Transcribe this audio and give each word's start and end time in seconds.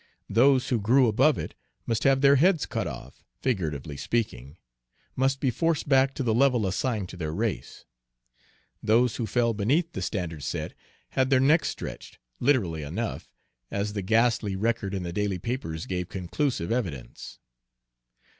Those 0.31 0.69
who 0.69 0.79
grew 0.79 1.07
above 1.07 1.37
it 1.37 1.53
must 1.85 2.05
have 2.05 2.21
their 2.21 2.37
heads 2.37 2.65
cut 2.65 2.87
off, 2.87 3.23
figuratively 3.39 3.95
speaking, 3.97 4.57
must 5.15 5.39
be 5.39 5.51
forced 5.51 5.87
back 5.87 6.15
to 6.15 6.23
the 6.23 6.33
level 6.33 6.65
assigned 6.65 7.07
to 7.09 7.17
their 7.17 7.31
race; 7.31 7.85
those 8.81 9.17
who 9.17 9.27
fell 9.27 9.53
beneath 9.53 9.91
the 9.93 10.01
standard 10.01 10.41
set 10.41 10.73
had 11.11 11.29
their 11.29 11.39
necks 11.39 11.69
stretched, 11.69 12.17
literally 12.39 12.81
enough, 12.81 13.29
as 13.69 13.93
the 13.93 14.01
ghastly 14.01 14.55
record 14.55 14.95
in 14.95 15.03
the 15.03 15.13
daily 15.13 15.37
papers 15.37 15.85
gave 15.85 16.09
conclusive 16.09 16.71
evidence. 16.71 17.37